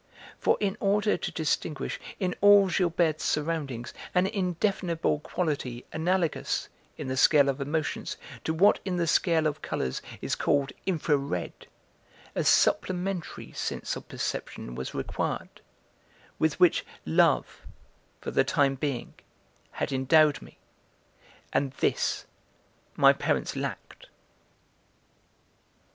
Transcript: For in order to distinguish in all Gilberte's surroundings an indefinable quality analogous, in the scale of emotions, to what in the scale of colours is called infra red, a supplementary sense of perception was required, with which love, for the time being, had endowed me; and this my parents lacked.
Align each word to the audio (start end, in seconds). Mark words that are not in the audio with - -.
For 0.39 0.57
in 0.59 0.77
order 0.79 1.15
to 1.15 1.31
distinguish 1.31 1.99
in 2.19 2.33
all 2.41 2.67
Gilberte's 2.69 3.23
surroundings 3.23 3.93
an 4.15 4.25
indefinable 4.25 5.19
quality 5.19 5.85
analogous, 5.93 6.69
in 6.97 7.07
the 7.07 7.15
scale 7.15 7.47
of 7.47 7.61
emotions, 7.61 8.17
to 8.43 8.51
what 8.51 8.79
in 8.83 8.97
the 8.97 9.05
scale 9.05 9.45
of 9.45 9.61
colours 9.61 10.01
is 10.19 10.33
called 10.33 10.71
infra 10.87 11.17
red, 11.17 11.67
a 12.33 12.43
supplementary 12.43 13.51
sense 13.51 13.95
of 13.95 14.07
perception 14.07 14.73
was 14.73 14.95
required, 14.95 15.61
with 16.39 16.59
which 16.59 16.83
love, 17.05 17.61
for 18.21 18.31
the 18.31 18.43
time 18.43 18.73
being, 18.73 19.13
had 19.73 19.91
endowed 19.91 20.41
me; 20.41 20.57
and 21.53 21.73
this 21.73 22.25
my 22.95 23.13
parents 23.13 23.55
lacked. 23.55 24.07